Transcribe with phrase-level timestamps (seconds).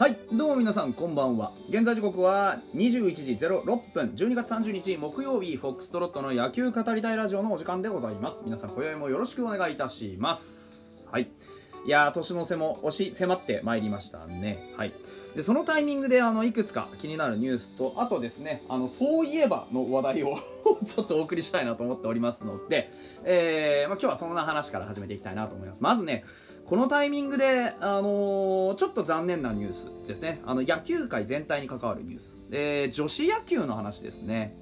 [0.00, 1.52] はいどうも皆さんこんばんは。
[1.68, 4.14] 現在時刻は21時06分。
[4.16, 8.40] 12月30日木曜日フォックストロットの野球語りたいラジオのお時間でございます。
[8.42, 11.06] 皆さん今宵もよろしくお願いいたします。
[11.12, 11.28] はい。
[11.86, 14.92] いやー年の瀬も押し迫ってまいりましたねはい
[15.34, 20.38] でそのタイミングであのいくつか気になるニュースとあとですねあのそういえばの話題を
[20.84, 22.90] ちょっとお送りしたいなと思っておりますので、
[23.24, 26.24] えーまあ、今日はそんな話から始めていきたいなと思いますまずね
[26.70, 30.40] このタイミングで、あのー、ちょっと残念なニュースですね。
[30.46, 32.40] あの、野球界全体に関わるニュース。
[32.48, 34.56] で、女子野球の話ですね。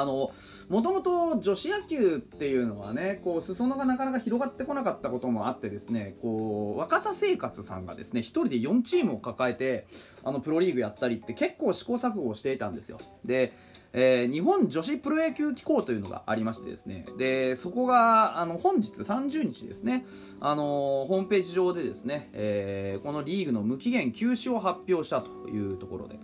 [0.00, 0.30] あの、
[0.68, 9.86] もともと女子野球っていうのはね、こう、裾野がなかなか広がってこなかったこともあってですね、こう、若さ生活さんがですね、一人で4チームを抱えて、
[10.22, 12.98] あの、プロリーグやったりって結構試行錯誤をしていたんですよ。
[13.24, 13.52] で、
[13.96, 20.04] えー、日本女子プロ野球機構というのがありましてですねでそこがあの本日30日ですね
[20.40, 26.18] あのホームページ上でですね、えー、このリーグの無期限休止を発表したというところで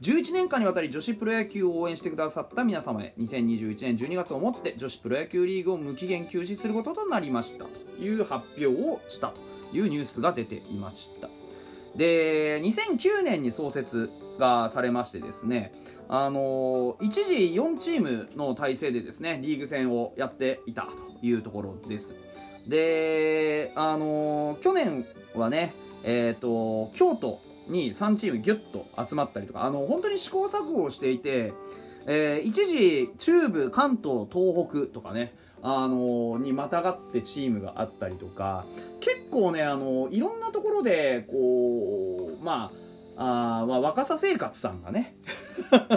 [0.00, 7.64] 11年間にわたり女子プロ野球を応援してくださった皆様へ2021年12月をもって女子プロ野球リーグを無期限休止することとなりました。
[7.64, 9.40] という発表をしたと
[9.76, 11.28] いうニュースが出ていました。
[11.96, 15.72] で2009年に創設がされましてですね
[16.08, 20.90] あの一時4チームの体制でですねリーグ戦をやっていたと
[21.26, 22.14] いうところです。
[22.68, 25.74] であの去年はね
[26.04, 31.52] えっ、ー、と京都に3チームギュッと集まったりとかあの本当に試行錯誤をしていて、
[32.06, 38.64] えー、一時中部関東東北とかねあのにまたがってチームがあったりとか
[39.00, 42.88] 結構ねあのいろんなところでこうまあ
[43.20, 45.16] あまあ、若さ生活さんがね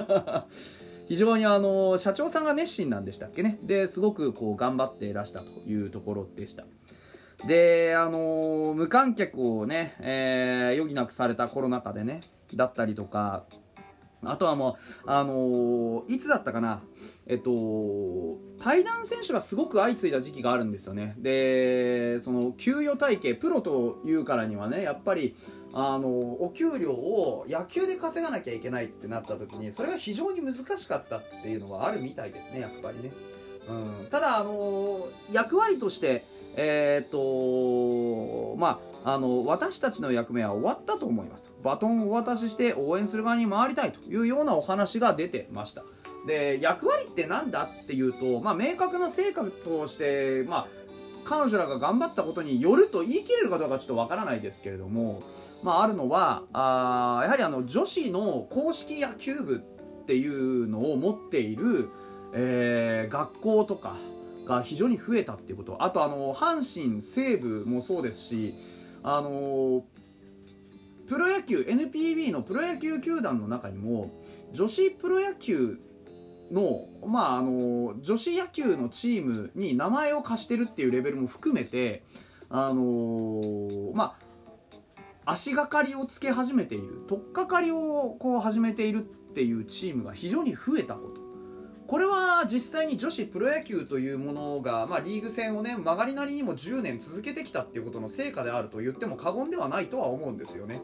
[1.08, 3.60] 非常にあの社長さんが熱心なんでしたっけね。
[3.64, 6.64] ですごくこう頑張っていらしたというところでした。
[7.46, 12.22] であの無観客をね、えー、余儀なくされたコロナ禍でね
[12.56, 13.46] だったりとか
[14.24, 16.84] あとはもう、あのー、いつだったかな、
[17.26, 21.16] えっと、対談選手がすごく相次いだ時期があるんですよね。
[21.18, 25.36] で、その、給与体系、プロというからにはね、やっぱり、
[25.74, 33.14] あのお給料を野球で稼がなきゃいけないってなった時にそれが非常に難しかったっていうのはあるみたいですねやっぱりね、
[33.70, 36.26] うん、ただあの役割として
[36.56, 41.50] えー、っとまああの私たちの役目は終わったと思いますと。
[41.64, 45.84] バトンをお渡しして応援する側に回りたいというようなお話が出てました。
[46.26, 50.68] で役割って何だっていうと、まあ、明確な成果として、まあ、
[51.24, 55.24] 彼女らが頑張ったことによると言い切れるかどうかちょっとわからないですけれども、
[55.64, 61.90] まあ、あるのはあやはりあの女子の公式野球部っていうのを持っている、
[62.34, 63.96] えー、学校とか
[64.46, 65.84] が非常に増えたっていうこと。
[65.84, 68.54] あとあの阪神西武もそうですし
[69.04, 69.84] あの
[71.08, 74.12] プロ野球 NPB のプロ野球球団の中にも
[74.54, 75.80] 女子プロ野球
[76.52, 82.04] の,、まあ、あの女子野球のチームに名前を貸してるっていうレベルも含めて、
[82.50, 83.42] あの
[83.94, 84.18] ま
[85.26, 91.21] あ、足がかりをつけ始めている取っかかりをこう始めているっていうチームが非常に増えたこと。
[91.92, 100.84] これは実際に女子プロ野球というものが、まあ、リーグ戦をね曲がりなりにも10年続けてきたっていうことの成果であると言っても過言ではないとは思うんですよね。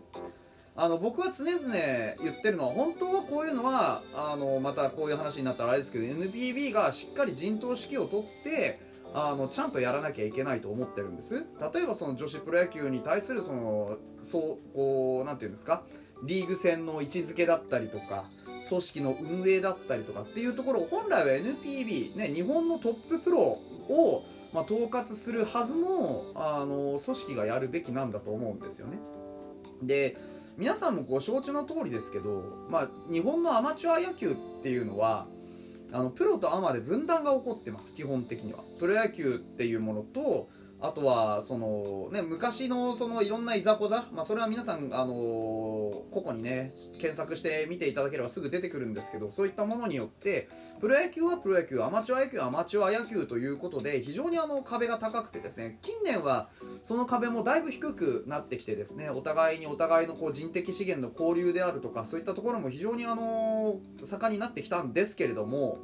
[0.76, 8.82] あの僕は常々言ってるのは本当はこういうのはあのまたこういう話になったらあれですけど NPB がしっかり陣頭指揮を取って
[9.14, 15.84] あのちゃんとやらなきゃいけないと思ってるんです例えばその女子プロ野球に対するそのそうこうなんていうんですか
[16.24, 18.26] リーグ戦の位置づけだったりとか
[18.68, 28.98] 組織の運営だったりとかっていうところ本来は NPB、ね、日本のトッププロを、ま、統括するはずのあの組織がやるべきなんだと思うんですよね。
[29.82, 30.18] で
[30.58, 35.28] 皆さんもご承知の通りですけど、まあ、日本のアマチュア野球っていうのは
[35.92, 45.14] あのプロとアマで分断が起こってます基本的にはプロ野球っていうものとあとはその、ね、昔のそのいろんないざこざ、まあ、それは皆さん、あの
[46.12, 56.50] 個々にね検索して見ていただければすぐ出てくるんですけどそういったものによってプロ野球はプロ野球アマチュア野球はアマチュア野球ということで非常にあの壁が高くてですね近年は
[56.84, 65.80] その壁もだいぶ低くなってきてですねお互いにお互いのこう人的資源の交流であるとかそういったところも非常にあの盛んになってきたんですけれども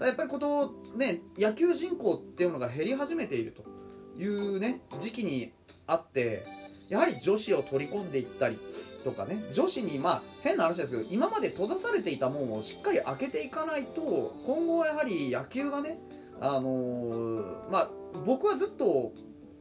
[0.00, 3.83] やっぱりこと、ね、野球人口っていうのが減り始めていると。
[4.18, 5.52] いうね時期に
[5.86, 6.44] あって
[6.88, 8.58] やはり女子を取り込んでいったり
[9.04, 15.98] とかね女子にまあ変な話ですけど今まで閉ざされていた門をしっかり開けていかないと今後はやはり野球がね
[16.40, 17.90] あのー、まあ
[18.26, 19.12] 僕はずっと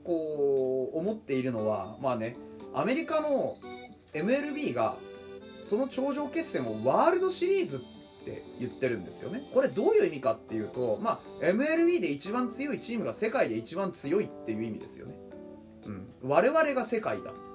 [0.03, 2.35] こう思っているのはまあね
[2.73, 3.57] アメリカの
[4.13, 4.95] MLB が
[5.63, 7.92] その頂上決戦をワールドシリーズっ
[8.23, 9.43] って言ってるんですよね。
[9.53, 15.15] これどういう意味かっていうと、まあ、MLB で一番強いチームが世界で一番強いっていう意味ですよね、
[15.87, 17.53] うん、我々が世界だっていう。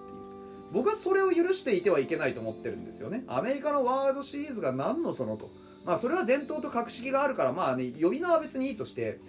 [0.71, 3.25] 僕はそれを許していてはいけないと思ってるんですよね。
[3.27, 5.51] アメリカのワールドシリーズが何のそのと。
[5.87, 9.21] まあそれは伝統と格式があるからまあね呼び名は別にいいとして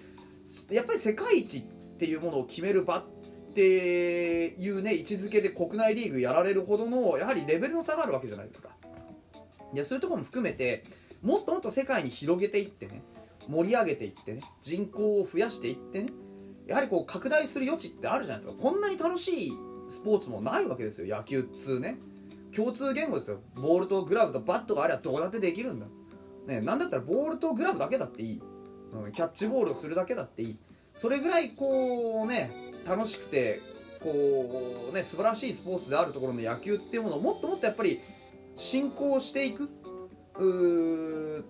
[0.69, 1.61] やっぱり世界一っ
[1.97, 3.03] ていうものを決める場っ
[3.53, 8.69] ていうね位置づけで国内リーグやられるほどのやはりレベルの差があるわけじゃないですか。
[9.73, 10.83] いやそういうとこも含めて
[11.21, 13.01] もっともっと世界に広げていってね
[13.47, 16.09] 盛り上げていってね人口を増やしていってね
[16.67, 18.61] やはりこう拡大する余地ってあるじゃないですか。
[18.61, 19.51] こんなに楽しい
[19.89, 21.17] スポーツもないわけですよ。
[21.17, 21.97] 野球っつうね。
[22.55, 23.39] 共通言語ですよ。
[23.55, 25.87] ボールとグラブとバットがあればどうだってできるんだ。
[26.45, 28.41] ねなんだったらボールとグラブだけだっていい、
[28.93, 30.57] うん、キャッチボールをするだけだっていい。
[30.93, 32.51] それぐらいこうね
[32.87, 33.61] 楽しくて
[34.01, 37.99] こうね素晴らしいスポーツであるところの野球っていうものをもっともっとやっぱり
[38.55, 39.69] 進行していく。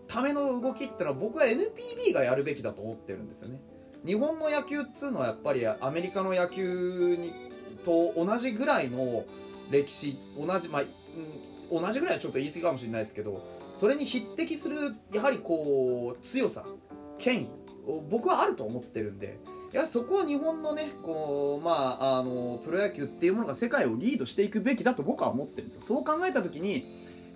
[0.09, 3.61] ための動きってのは僕は NPB がやるべきだと思ってるんですよね。
[4.05, 7.33] 日本の野球っつうのはやっぱりアメリカの野球に
[7.85, 9.25] と同じぐらいの
[9.69, 13.43] 歴史同じまあ、うん、同じぐらいはちょっと言い過ぎかもしれないですけど
[13.75, 16.65] それに匹敵するやはりこう強さ
[17.17, 17.49] 権威
[18.09, 19.39] 僕はあると思ってるんで
[19.71, 25.81] いやそこは日本のねこう、まあ、あのプロ野球っていうものが世界をリードしていくべきだと僕は思ってるんですよ。
[25.81, 26.85] そう考えた時に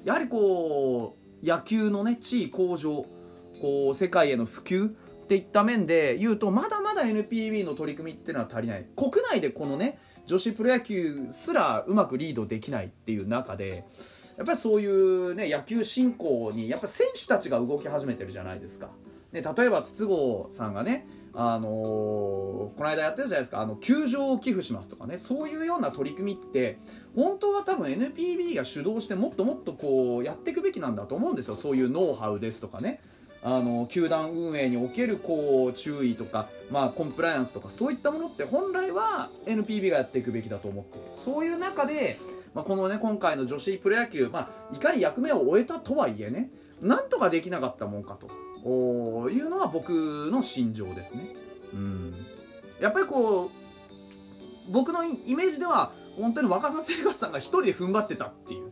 [0.04, 3.06] やはりこう野球のね地位向上
[3.62, 4.92] こう世界への普及っ
[5.28, 13.86] ていった面で言うとまだまだ NPB の取り組みっていうのは足りない国内でこのね女子プロ野球すらうまくリードできないっていう中で
[14.38, 18.90] やっぱりそういうね野球振興にやっぱ選手たちが動き始めてるじゃないですか。
[19.34, 20.14] ね、例えば筒香
[20.50, 23.60] さんがねあのー、この間やってるじゃないですか。
[23.60, 25.18] あの球場を寄付しますとかね。
[25.18, 26.78] そういうような取り組みって
[27.16, 31.56] 本当は多分 NPB が主導してもっともっとこうやっていくべきなんだと思うんですよ。
[31.56, 33.02] そういうノウハウですとかね。
[33.46, 42.22] あの球団運営におけるこう注意とか、まあ、コンプライアンスとかそういったものって本来は NPB がやっていくべきだと思ってそういう中で、
[42.54, 46.52] まあ、このね今回の女子プロ野球、まあ、いかに役目を終えたとはいえね
[46.82, 48.30] なんとかできなかったもんかと。
[48.66, 49.92] おいうのは僕
[50.32, 51.36] の心情ですね。
[51.74, 52.14] うん、
[52.80, 58.72] やっぱりこう僕のイメージでは本当に若狭生活さんが一人で踏ん張ってたっていう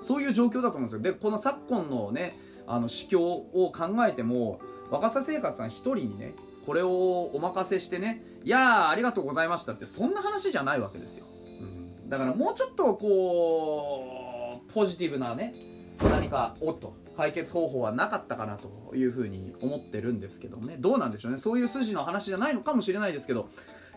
[0.00, 1.00] そういう状況だと思うんですよ。
[1.00, 2.36] でこの昨今のね
[2.66, 4.60] あの市況を考えても
[4.90, 6.34] 若狭生活さん一人にね
[6.64, 11.26] これをお任せしてねいやーありがとうございましたってそんな話じゃないわけですよ、
[11.60, 15.54] うん、だからもうちょっとこうポジティブなね
[16.02, 17.01] 何かおっと。
[17.16, 20.76] 解決方法はなかったかなというふうに思ってるんですけどね。
[20.78, 21.38] どうなんでしょうね。
[21.38, 23.48] そういう筋の話じゃないのかもしれないですけど。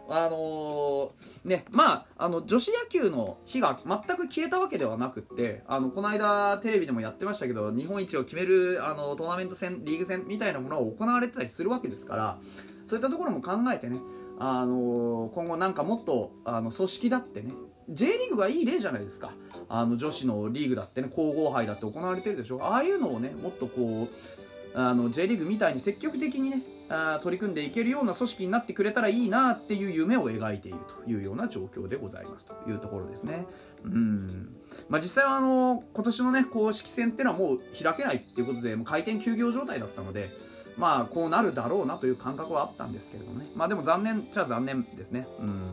[0.08, 12.38] あのー、ねまああの女子野球の火が全く消えたわけではなくってあのこの間テレビでもやってましたけど日本一を決めるあのトーナメント戦リーグ戦みたいなものを行われてたりするわけですから
[12.86, 13.98] そういったところも考えてね
[14.38, 17.52] あのー、今後なんかもっとあの組織だってね
[17.90, 19.32] J リーグがいい例じゃないですか。
[19.70, 22.64] あの女子のリーグだってね皇后杯だって行われてるでしょ。
[22.64, 33.46] ああいうのをねもっとこうあの J リーグみたいに積極的にねあ取り組んでいけるような組織になってくれたらいいなっていう夢を描いているというような状況でございますというところですね。
[33.84, 34.56] うん。
[34.90, 40.30] まあ、実際はあの今年の、ね、公式戦っていうのはもう開けないっていうことでもう開店休業状態だったので、
[40.78, 45.28] まあ、こうなるだろうなという感覚はあったんですけれどもね、まあ、でも残念っちゃ残念ですね。
[45.40, 45.72] うん。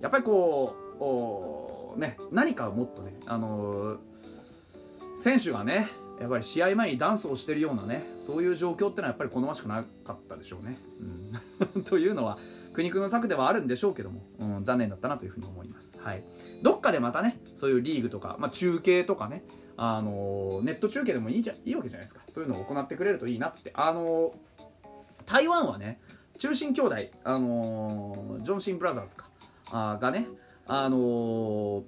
[0.00, 3.98] やっぱりこううね、何かもっとね、あのー、
[5.18, 5.88] 選手がね、
[6.20, 10.78] やっぱり試合前にダンスをしてるようなね、そういう状況ってのはやっぱり好ましくなかったでしょうね。
[11.74, 12.38] うん、 というのは、
[12.72, 15.98] 苦肉の策ではあるんでしょうけども、うん、残念だったなというふうに思います。
[16.00, 16.22] はい。
[16.62, 19.44] どっかでまたね、そういうリーグとか、まあ、中継とかね、
[19.76, 22.22] あのー、ネット中継でもいいじゃいいわけじゃないですか。
[22.28, 23.72] そういうのを行ってくれるといいなって。
[23.74, 24.32] あのー、
[25.26, 26.00] 台湾はね、
[26.38, 29.26] 中心兄弟、あのジョンシン・ブラザーズか、
[29.70, 30.26] あがね、
[30.66, 31.82] あのー、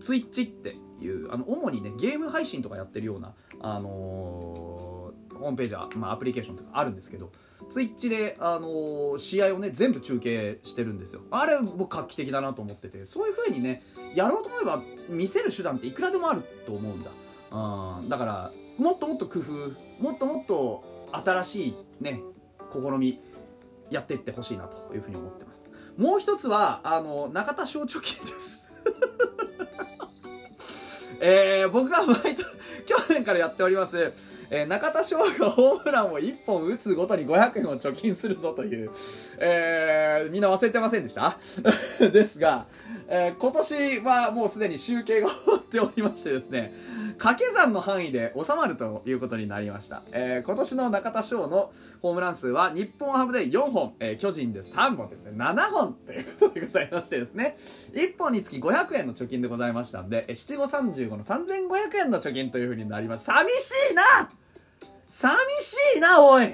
[0.00, 7.30] ツイッチっていうあの主にねゲーム配信とかやってるような、あのー、ホームページは、まあ、アプリケーションとかあるんですけど
[7.68, 11.22] ツイッチで、あのー、試合をね全部中継してるんですよ。
[11.30, 13.82] あれ僕画期的だなと思っててそういう風にね
[14.14, 17.10] やろうと思えば見せる手段っていくらでもあると思うんだ。
[17.52, 19.52] うんだからもっともっと工夫
[20.02, 22.20] もっともっと新しいね
[22.72, 23.20] 試み
[23.90, 25.68] やっていってほしいなというふうに思ってます。
[25.96, 28.68] もう一つはあの中田小貯金です。
[31.20, 32.44] えー、僕が毎年
[32.86, 34.12] 去年からやっております
[34.54, 38.90] えー、中田翔がホームランを1本打つごとに500円を貯金するぞという、
[39.38, 41.38] えー、みんな忘れてませんでした？
[42.12, 42.66] ですが、
[43.14, 46.72] えー、今年はもうすでに集計が終わっておりましてですね、
[47.18, 50.02] 掛け算の範囲で収まるということになりました。
[50.12, 57.58] えー、今年の中田翔のホームラン数は日本ハムで4本、えー、巨人で3本ということで7本ということでございましてですね、
[57.92, 63.24] 1本につき500円の貯金でございましたんで、七五三十五の3500円の貯金というふうになります。
[63.24, 64.30] 寂しいな
[65.06, 66.46] 寂しいな、おい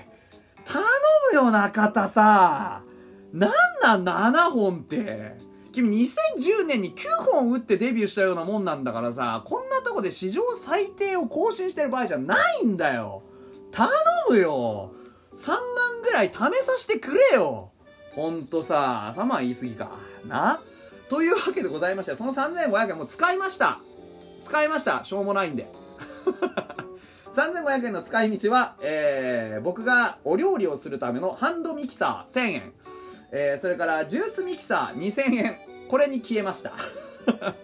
[0.65, 0.85] 頼
[1.31, 2.83] むよ、中田さ
[3.33, 5.48] なんなん7本って。
[5.79, 13.23] 君2010年に9本打ってデビューしたようなもんなんだからさ、こんなとこで史上最低を更新してる場合じゃないんだよ。
[13.71, 13.89] 頼
[14.29, 14.93] むよ。
[15.33, 15.59] 3万
[16.03, 17.71] ぐらい試させてくれよ。
[18.17, 19.91] ほんとさ、3万言い過ぎか。
[20.27, 20.61] な？
[21.09, 23.79] というわけでございまして、その3500円もう使いました。
[24.43, 25.05] 使いました。
[25.05, 25.71] しょうもないんで。
[27.31, 32.73] 3500円の使い道は、えー、僕がお料理をするためのハンドミキサー1000円、
[33.31, 36.73] えー、それからジュースミキサー2000円これに消えました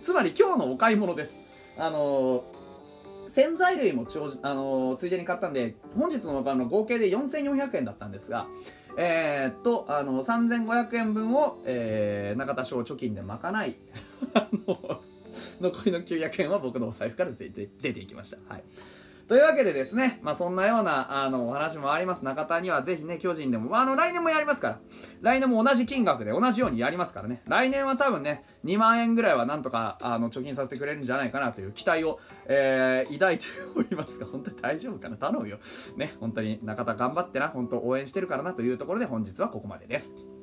[0.00, 1.40] つまり今日のお買い物です
[1.76, 8.46] あのー、洗剤類もちょ、あのー、ついでに買ったんで本日のお買い物合計で4400円だったんですが
[8.96, 13.76] えー、っとあの3500円分を、えー、中田小貯金で賄い
[14.34, 15.00] あの
[15.60, 18.38] 残りの900円は僕のお財布から出て出ていきました。
[18.48, 18.64] はい。
[19.30, 22.24] というわけでですね、まあそんなような、あの、お話もあります。
[22.24, 24.80] 中田にはぜひね、巨人でもま、あの、来年もやりますから。
[25.20, 27.40] 来年も同じ金額で同じようにやりますからね。
[27.46, 33.44] 来年は多分ね、2万円ぐらいはなんとか、あの、貯金させてくれるんじゃないかなという期待を、えー、抱いて
[33.76, 35.16] おりますが、本当に大丈夫かな？
[35.16, 35.60] 頼むよ。
[35.96, 40.39] ね、本当に中田頑張ってな、本当応援してるからなというところで本日はここまでです。